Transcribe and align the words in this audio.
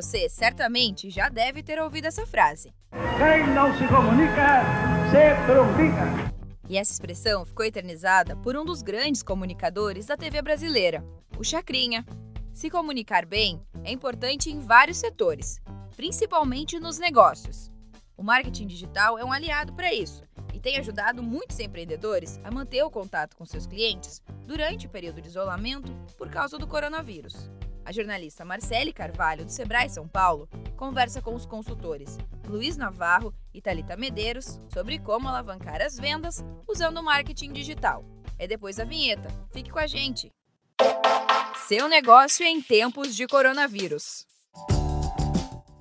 Você 0.00 0.28
certamente 0.28 1.10
já 1.10 1.28
deve 1.28 1.60
ter 1.60 1.82
ouvido 1.82 2.04
essa 2.04 2.24
frase. 2.24 2.72
Quem 2.92 3.52
não 3.52 3.76
se 3.76 3.84
comunica, 3.88 4.62
se 5.10 5.44
prejudica. 5.44 6.32
E 6.68 6.78
essa 6.78 6.92
expressão 6.92 7.44
ficou 7.44 7.66
eternizada 7.66 8.36
por 8.36 8.56
um 8.56 8.64
dos 8.64 8.80
grandes 8.80 9.24
comunicadores 9.24 10.06
da 10.06 10.16
TV 10.16 10.40
brasileira, 10.40 11.04
o 11.36 11.42
Chacrinha. 11.42 12.06
Se 12.54 12.70
comunicar 12.70 13.26
bem 13.26 13.60
é 13.82 13.90
importante 13.90 14.48
em 14.48 14.60
vários 14.60 14.98
setores, 14.98 15.60
principalmente 15.96 16.78
nos 16.78 17.00
negócios. 17.00 17.68
O 18.16 18.22
marketing 18.22 18.68
digital 18.68 19.18
é 19.18 19.24
um 19.24 19.32
aliado 19.32 19.72
para 19.72 19.92
isso 19.92 20.22
e 20.54 20.60
tem 20.60 20.78
ajudado 20.78 21.24
muitos 21.24 21.58
empreendedores 21.58 22.38
a 22.44 22.52
manter 22.52 22.84
o 22.84 22.90
contato 22.90 23.36
com 23.36 23.44
seus 23.44 23.66
clientes 23.66 24.22
durante 24.46 24.86
o 24.86 24.90
período 24.90 25.20
de 25.20 25.26
isolamento 25.26 25.92
por 26.16 26.30
causa 26.30 26.56
do 26.56 26.68
coronavírus. 26.68 27.50
A 27.88 27.92
jornalista 27.92 28.44
Marcele 28.44 28.92
Carvalho, 28.92 29.46
do 29.46 29.50
Sebrae 29.50 29.88
São 29.88 30.06
Paulo, 30.06 30.46
conversa 30.76 31.22
com 31.22 31.34
os 31.34 31.46
consultores 31.46 32.18
Luiz 32.46 32.76
Navarro 32.76 33.32
e 33.54 33.62
Talita 33.62 33.96
Medeiros 33.96 34.60
sobre 34.70 34.98
como 34.98 35.26
alavancar 35.26 35.80
as 35.80 35.96
vendas 35.96 36.44
usando 36.68 36.98
o 36.98 37.02
marketing 37.02 37.50
digital. 37.50 38.04
É 38.38 38.46
depois 38.46 38.76
da 38.76 38.84
vinheta. 38.84 39.30
Fique 39.54 39.70
com 39.70 39.78
a 39.78 39.86
gente. 39.86 40.30
Seu 41.66 41.88
negócio 41.88 42.44
em 42.44 42.60
tempos 42.60 43.16
de 43.16 43.26
coronavírus. 43.26 44.26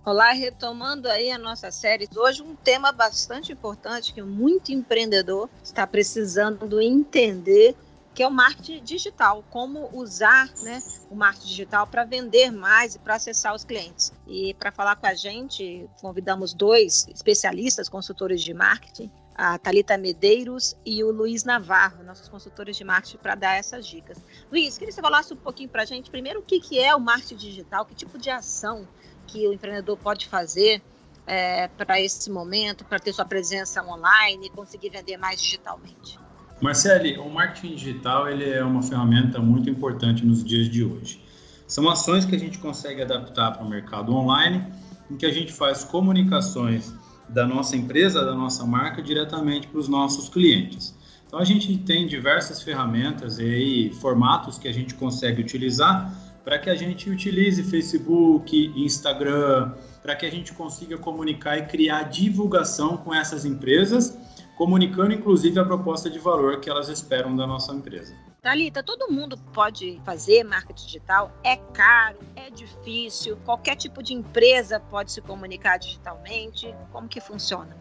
Olá, 0.05 0.31
retomando 0.31 1.09
aí 1.09 1.29
a 1.29 1.37
nossa 1.37 1.70
série. 1.71 2.07
Hoje 2.15 2.41
um 2.41 2.55
tema 2.55 2.93
bastante 2.93 3.51
importante 3.51 4.13
que 4.13 4.21
muito 4.21 4.71
empreendedor 4.71 5.49
está 5.62 5.85
precisando 5.85 6.79
entender 6.79 7.76
que 8.17 8.23
é 8.23 8.27
o 8.27 8.31
marketing 8.31 8.84
digital, 8.84 9.44
como 9.52 9.95
usar 9.95 10.52
né, 10.63 10.81
o 11.07 11.16
marketing 11.16 11.48
digital 11.49 11.85
para 11.85 12.03
vender 12.03 12.49
mais 12.49 12.95
e 12.95 12.99
para 12.99 13.13
acessar 13.13 13.53
os 13.53 13.63
clientes. 13.63 14.12
E 14.26 14.55
para 14.55 14.71
falar 14.71 14.95
com 14.95 15.05
a 15.05 15.13
gente, 15.13 15.88
convidamos 16.02 16.51
dois 16.51 17.07
especialistas, 17.10 17.88
consultores 17.88 18.41
de 18.41 18.55
marketing, 18.55 19.12
a 19.35 19.60
Talita 19.60 19.95
Medeiros 19.99 20.76
e 20.84 21.04
o 21.04 21.12
Luiz 21.12 21.43
Navarro, 21.43 22.04
nossos 22.04 22.27
consultores 22.27 22.76
de 22.76 22.84
marketing, 22.84 23.18
para 23.18 23.35
dar 23.35 23.55
essas 23.55 23.85
dicas. 23.85 24.18
Luiz, 24.51 24.79
queria 24.79 24.88
que 24.88 24.95
você 24.95 25.01
falasse 25.01 25.32
um 25.32 25.38
pouquinho 25.38 25.70
para 25.70 25.84
a 25.84 25.85
gente, 25.85 26.10
primeiro, 26.10 26.40
o 26.40 26.43
que, 26.43 26.60
que 26.60 26.79
é 26.79 26.95
o 26.95 26.99
marketing 26.99 27.35
digital, 27.35 27.85
que 27.85 27.93
tipo 27.93 28.18
de 28.18 28.32
ação 28.32 28.88
que 29.27 29.48
o 29.48 29.54
empreendedor 29.54 29.95
pode 29.95 30.26
fazer 30.27 30.82
é, 31.27 31.68
para 31.68 32.01
esse 32.01 32.32
momento, 32.32 32.84
para 32.84 32.98
ter 32.98 33.13
sua 33.13 33.26
presença 33.26 33.84
online 33.84 34.48
e 34.48 34.49
conseguir 34.49 34.90
vender 34.90 35.18
mais 35.18 35.40
digitalmente. 35.40 36.18
Marcele, 36.60 37.18
o 37.20 37.30
marketing 37.30 37.76
digital 37.76 38.27
ele 38.27 38.50
é 38.50 38.63
uma 38.63 38.82
ferramenta 38.82 39.40
muito 39.40 39.70
importante 39.70 40.26
nos 40.26 40.44
dias 40.44 40.68
de 40.68 40.84
hoje. 40.84 41.24
São 41.68 41.88
ações 41.88 42.26
que 42.26 42.36
a 42.36 42.40
gente 42.40 42.58
consegue 42.58 43.02
adaptar 43.02 43.52
para 43.52 43.63
o 43.63 43.70
mercado 43.70 44.12
online, 44.16 44.66
em 45.12 45.16
que 45.16 45.26
a 45.26 45.32
gente 45.32 45.54
faz 45.54 45.84
comunicações 45.84 46.94
da 47.30 47.46
nossa 47.46 47.76
empresa, 47.76 48.26
da 48.26 48.34
nossa 48.34 48.66
marca, 48.66 49.04
diretamente 49.04 49.68
para 49.68 49.80
os 49.80 49.88
nossos 49.88 50.30
clientes. 50.30 50.96
Então 51.28 51.40
a 51.40 51.46
gente 51.46 51.78
tem 51.78 52.08
diversas 52.08 52.63
ferramentas 52.63 53.38
e 53.38 53.91
formatos 54.02 54.58
que 54.58 54.68
a 54.68 54.74
gente 54.74 54.96
consegue 54.96 55.41
utilizar 55.41 56.12
para 56.44 56.58
que 56.58 56.70
a 56.70 56.76
gente 56.76 57.10
utilize 57.10 57.62
Facebook, 57.62 58.74
Instagram, 58.76 59.74
para 60.02 60.16
que 60.16 60.26
a 60.26 60.32
gente 60.32 60.54
consiga 60.54 60.98
comunicar 60.98 61.58
e 61.58 61.66
criar 61.68 62.04
divulgação 62.04 62.98
com 62.98 63.13
essas 63.13 63.46
empresas 63.46 64.18
comunicando 64.58 65.13
inclusive 65.13 65.59
a 65.59 65.63
proposta 65.63 66.09
de 66.09 66.18
valor 66.18 66.59
que 66.59 66.69
elas 66.69 66.90
esperam 66.90 67.36
da 67.36 67.46
nossa 67.46 67.72
empresa. 67.72 68.16
Thalita, 68.41 68.81
todo 68.81 69.12
mundo 69.12 69.38
pode 69.53 70.02
fazer 70.03 70.44
marketing 70.44 70.86
digital? 70.86 71.31
É 71.44 71.58
caro? 71.58 72.18
É 72.36 72.50
difícil? 72.50 73.38
Qualquer 73.46 73.75
tipo 73.75 74.02
de 74.02 74.13
empresa 74.13 74.80
pode 74.80 75.12
se 75.12 75.22
comunicar 75.22 75.78
digitalmente? 75.78 76.74
Como 76.91 77.08
que 77.08 77.22
funciona? 77.22 77.78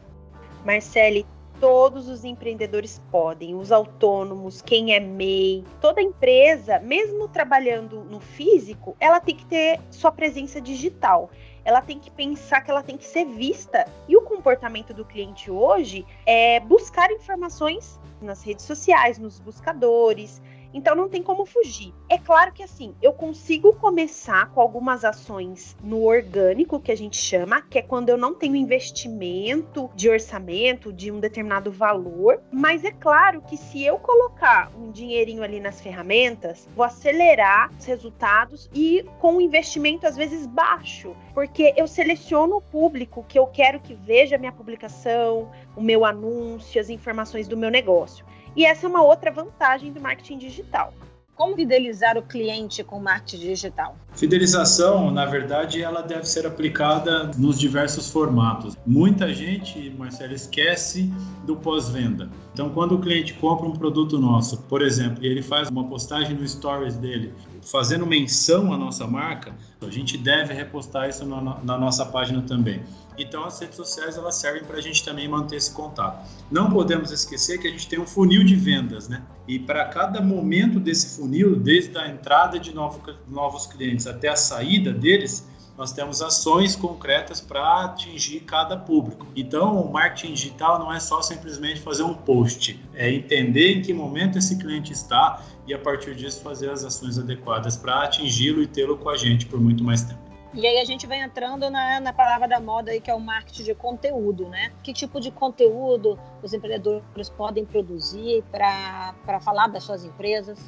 Marcele, 0.65 1.27
todos 1.61 2.09
os 2.09 2.25
empreendedores 2.25 3.01
podem, 3.11 3.55
os 3.55 3.73
autônomos, 3.73 4.61
quem 4.61 4.92
é 4.92 5.01
MEI, 5.01 5.65
toda 5.81 6.03
empresa, 6.03 6.79
mesmo 6.81 7.29
trabalhando 7.29 8.05
no 8.05 8.20
físico, 8.20 8.97
ela 9.01 9.20
tem 9.20 9.36
que 9.36 9.47
ter 9.47 9.81
sua 9.91 10.13
presença 10.13 10.61
digital 10.61 11.31
ela 11.67 11.83
tem 11.83 11.99
que 11.99 12.13
pensar 12.13 12.61
que 12.61 12.71
ela 12.71 12.83
tem 12.83 12.97
que 12.97 13.05
ser 13.05 13.25
vista. 13.25 13.87
E 14.09 14.17
o 14.17 14.23
comportamento 14.23 14.95
do 14.95 15.05
cliente 15.05 15.51
hoje 15.51 16.07
é 16.25 16.61
buscar 16.61 17.11
informações 17.11 17.99
nas 18.23 18.41
redes 18.45 18.65
sociais, 18.65 19.19
nos 19.19 19.41
buscadores, 19.41 20.41
então 20.77 20.95
não 20.95 21.09
tem 21.09 21.23
como 21.23 21.47
fugir. 21.47 21.95
É 22.07 22.19
claro 22.19 22.53
que 22.53 22.63
assim, 22.63 22.95
eu 23.01 23.14
consigo 23.14 23.75
começar 23.77 24.51
com 24.51 24.61
algumas 24.61 25.07
ações 25.07 25.75
no 25.83 26.03
orgânico, 26.03 26.79
que 26.79 26.92
a 26.92 26.97
gente 26.97 27.17
chama, 27.17 27.63
que 27.63 27.79
é 27.79 27.83
quando 27.83 28.11
eu 28.11 28.19
não 28.19 28.35
tenho 28.35 28.55
investimento 28.55 29.91
de 29.95 30.11
orçamento 30.11 30.92
de 30.92 31.11
um 31.11 31.19
determinado 31.19 31.73
valor, 31.73 32.42
mas 32.53 32.85
é 32.85 32.91
claro 32.91 33.41
que 33.41 33.57
se 33.57 33.83
eu 33.83 33.98
colocar 33.98 34.70
um 34.77 34.91
dinheirinho 34.91 35.42
ali 35.42 35.61
nas 35.61 35.81
ferramentas, 35.81 36.69
vou 36.77 36.85
acelerar 36.85 37.73
os 37.79 37.86
resultados 37.86 38.69
e 38.75 39.03
com 39.19 39.36
um 39.36 39.41
investimento 39.41 40.07
às 40.07 40.15
vezes 40.15 40.47
baixo, 40.47 41.17
porque 41.33 41.73
eu 41.75 41.89
seleciono 41.89 42.57
o 42.57 42.61
público 42.61 43.25
que 43.27 43.39
eu 43.39 43.47
quero 43.47 43.81
que 43.81 43.95
veja 43.95 44.36
a 44.36 44.39
minha 44.39 44.53
publicação, 44.53 45.51
o 45.75 45.81
meu 45.81 46.05
anúncio, 46.05 46.79
as 46.79 46.91
informações 46.91 47.48
do 47.48 47.57
meu 47.57 47.70
negócio. 47.70 48.27
E 48.56 48.64
essa 48.64 48.86
é 48.86 48.89
uma 48.89 49.02
outra 49.02 49.30
vantagem 49.30 49.92
do 49.92 50.00
marketing 50.00 50.39
digital. 50.39 50.94
Como 51.36 51.55
fidelizar 51.55 52.17
o 52.17 52.23
cliente 52.23 52.83
com 52.83 52.98
marketing 52.98 53.41
digital? 53.41 53.95
Fidelização, 54.14 55.11
na 55.11 55.27
verdade, 55.27 55.83
ela 55.83 56.01
deve 56.01 56.24
ser 56.24 56.47
aplicada 56.47 57.30
nos 57.36 57.61
diversos 57.61 58.11
formatos. 58.11 58.74
Muita 58.86 59.35
gente, 59.35 59.91
Marcelo, 59.98 60.33
esquece 60.33 61.13
do 61.45 61.55
pós-venda. 61.55 62.30
Então, 62.55 62.70
quando 62.70 62.95
o 62.95 62.98
cliente 62.98 63.35
compra 63.35 63.67
um 63.69 63.73
produto 63.73 64.19
nosso, 64.19 64.63
por 64.63 64.80
exemplo, 64.80 65.23
e 65.23 65.27
ele 65.27 65.42
faz 65.42 65.69
uma 65.69 65.85
postagem 65.85 66.35
no 66.35 66.48
stories 66.48 66.97
dele, 66.97 67.35
fazendo 67.61 68.07
menção 68.07 68.73
à 68.73 68.79
nossa 68.79 69.07
marca, 69.07 69.55
a 69.83 69.91
gente 69.91 70.17
deve 70.17 70.55
repostar 70.55 71.07
isso 71.07 71.27
na, 71.27 71.61
na 71.63 71.77
nossa 71.77 72.07
página 72.07 72.41
também. 72.41 72.80
Então, 73.18 73.45
as 73.45 73.58
redes 73.58 73.77
sociais 73.77 74.17
elas 74.17 74.36
servem 74.36 74.64
para 74.64 74.77
a 74.77 74.80
gente 74.80 75.05
também 75.05 75.29
manter 75.29 75.57
esse 75.57 75.70
contato. 75.70 76.27
Não 76.51 76.70
podemos 76.70 77.11
esquecer 77.11 77.58
que 77.58 77.67
a 77.67 77.70
gente 77.70 77.89
tem 77.89 77.98
um 77.98 78.07
funil 78.07 78.45
de 78.45 78.55
vendas, 78.55 79.08
né? 79.08 79.23
E 79.48 79.58
para 79.58 79.86
cada 79.86 80.20
momento 80.20 80.79
desse 80.79 81.17
funil, 81.17 81.26
desde 81.27 81.97
a 81.98 82.09
entrada 82.09 82.59
de 82.59 82.75
novo, 82.75 83.01
novos 83.29 83.67
clientes 83.67 84.07
até 84.07 84.29
a 84.29 84.37
saída 84.37 84.92
deles, 84.92 85.48
nós 85.77 85.92
temos 85.92 86.23
ações 86.23 86.75
concretas 86.75 87.41
para 87.41 87.85
atingir 87.85 88.41
cada 88.41 88.77
público. 88.77 89.27
Então, 89.36 89.79
o 89.81 89.92
marketing 89.92 90.33
digital 90.33 90.79
não 90.79 90.92
é 90.92 90.98
só 90.98 91.20
simplesmente 91.20 91.81
fazer 91.81 92.03
um 92.03 92.15
post, 92.15 92.83
é 92.95 93.13
entender 93.13 93.73
em 93.73 93.83
que 93.83 93.92
momento 93.92 94.39
esse 94.39 94.59
cliente 94.59 94.92
está 94.92 95.42
e, 95.67 95.75
a 95.75 95.79
partir 95.79 96.15
disso, 96.15 96.41
fazer 96.42 96.70
as 96.70 96.83
ações 96.83 97.19
adequadas 97.19 97.77
para 97.77 98.05
atingi-lo 98.05 98.63
e 98.63 98.67
tê-lo 98.67 98.97
com 98.97 99.11
a 99.11 99.17
gente 99.17 99.47
por 99.47 99.61
muito 99.61 99.85
mais 99.85 100.03
tempo. 100.03 100.27
E 100.55 100.67
aí 100.67 100.79
a 100.79 100.85
gente 100.86 101.07
vai 101.07 101.20
entrando 101.20 101.69
na, 101.69 102.01
na 102.01 102.15
palavra 102.15 102.48
da 102.48 102.59
moda 102.59 102.91
aí, 102.91 102.98
que 102.98 103.11
é 103.11 103.15
o 103.15 103.20
marketing 103.20 103.65
de 103.65 103.75
conteúdo, 103.75 104.48
né? 104.48 104.73
Que 104.83 104.95
tipo 104.95 105.20
de 105.20 105.31
conteúdo 105.31 106.19
os 106.42 106.55
empreendedores 106.55 107.29
podem 107.29 107.67
produzir 107.67 108.42
para 108.51 109.41
falar 109.42 109.67
das 109.67 109.85
suas 109.85 110.03
empresas? 110.03 110.59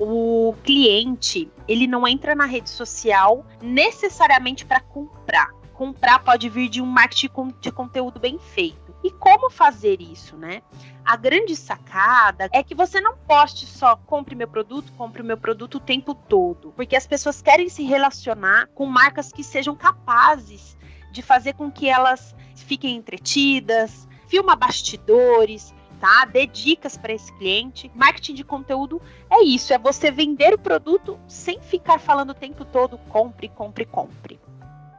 O 0.00 0.54
cliente 0.64 1.52
ele 1.68 1.86
não 1.86 2.08
entra 2.08 2.34
na 2.34 2.46
rede 2.46 2.70
social 2.70 3.46
necessariamente 3.60 4.64
para 4.64 4.80
comprar. 4.80 5.50
Comprar 5.74 6.20
pode 6.20 6.48
vir 6.48 6.70
de 6.70 6.80
um 6.80 6.86
marketing 6.86 7.54
de 7.60 7.70
conteúdo 7.70 8.18
bem 8.18 8.38
feito. 8.38 8.94
E 9.04 9.10
como 9.10 9.50
fazer 9.50 10.00
isso, 10.00 10.36
né? 10.36 10.62
A 11.04 11.16
grande 11.16 11.54
sacada 11.54 12.48
é 12.52 12.62
que 12.62 12.74
você 12.74 13.00
não 13.00 13.16
poste 13.16 13.66
só 13.66 13.96
compre 13.96 14.34
meu 14.34 14.48
produto, 14.48 14.92
compre 14.92 15.22
meu 15.22 15.36
produto 15.36 15.76
o 15.76 15.80
tempo 15.80 16.14
todo, 16.14 16.72
porque 16.76 16.96
as 16.96 17.06
pessoas 17.06 17.40
querem 17.40 17.68
se 17.68 17.82
relacionar 17.82 18.68
com 18.74 18.86
marcas 18.86 19.32
que 19.32 19.44
sejam 19.44 19.74
capazes 19.74 20.76
de 21.12 21.22
fazer 21.22 21.54
com 21.54 21.70
que 21.70 21.88
elas 21.88 22.34
fiquem 22.54 22.96
entretidas, 22.96 24.08
filma 24.28 24.54
bastidores, 24.54 25.74
tá? 26.00 26.24
Dê 26.24 26.46
dicas 26.46 26.96
para 26.96 27.12
esse 27.12 27.32
cliente. 27.36 27.90
Marketing 27.94 28.34
de 28.34 28.42
conteúdo 28.42 29.00
é 29.30 29.42
isso, 29.44 29.72
é 29.72 29.78
você 29.78 30.10
vender 30.10 30.54
o 30.54 30.58
produto 30.58 31.20
sem 31.28 31.60
ficar 31.60 32.00
falando 32.00 32.30
o 32.30 32.34
tempo 32.34 32.64
todo 32.64 32.98
compre, 33.08 33.48
compre, 33.48 33.84
compre. 33.84 34.40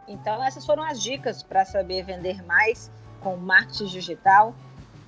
Então 0.07 0.44
essas 0.44 0.65
foram 0.65 0.83
as 0.83 1.01
dicas 1.01 1.42
para 1.42 1.65
saber 1.65 2.03
vender 2.03 2.44
mais 2.45 2.92
com 3.21 3.36
marketing 3.36 3.86
digital. 3.86 4.53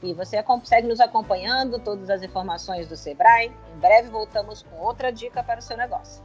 E 0.01 0.13
você 0.13 0.43
consegue 0.43 0.85
nos 0.85 0.99
acompanhando, 0.99 1.79
todas 1.79 2.09
as 2.09 2.21
informações 2.23 2.89
do 2.89 2.97
Sebrae. 2.97 3.53
Em 3.73 3.79
breve 3.79 4.09
voltamos 4.09 4.63
com 4.63 4.75
outra 4.77 5.11
dica 5.11 5.41
para 5.41 5.59
o 5.59 5.61
seu 5.61 5.77
negócio. 5.77 6.21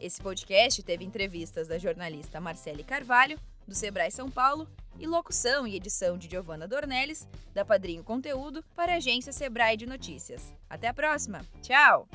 Esse 0.00 0.20
podcast 0.20 0.82
teve 0.82 1.04
entrevistas 1.04 1.68
da 1.68 1.78
jornalista 1.78 2.40
Marcele 2.40 2.82
Carvalho, 2.82 3.38
do 3.68 3.74
Sebrae 3.74 4.10
São 4.10 4.30
Paulo, 4.30 4.66
e 5.00 5.06
locução 5.06 5.66
e 5.66 5.74
edição 5.74 6.16
de 6.16 6.28
Giovanna 6.28 6.68
Dornelles, 6.68 7.26
da 7.52 7.64
Padrinho 7.64 8.04
Conteúdo, 8.04 8.62
para 8.76 8.92
a 8.92 8.96
agência 8.96 9.32
Sebrae 9.32 9.76
de 9.76 9.86
Notícias. 9.86 10.54
Até 10.68 10.88
a 10.88 10.94
próxima. 10.94 11.40
Tchau! 11.62 12.06